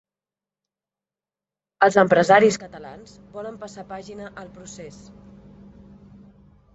Els 1.87 1.97
empresaris 2.03 2.57
catalans 2.63 3.13
volen 3.35 3.59
passar 3.65 3.83
pàgina 3.91 4.31
al 4.45 4.49
"procés". 4.57 4.97